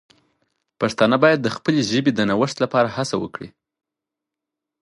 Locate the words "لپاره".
2.63-2.89